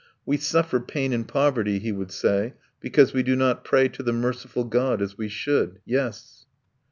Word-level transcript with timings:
"We 0.25 0.37
suffer 0.37 0.79
pain 0.79 1.13
and 1.13 1.27
poverty," 1.27 1.77
he 1.77 1.91
would 1.91 2.11
say, 2.11 2.55
"because 2.79 3.13
we 3.13 3.21
do 3.21 3.35
not 3.35 3.63
pray 3.63 3.87
to 3.89 4.01
the 4.01 4.11
merciful 4.11 4.63
God 4.63 4.99
as 4.99 5.15
we 5.15 5.27
should. 5.29 5.79
Yes!" 5.85 6.47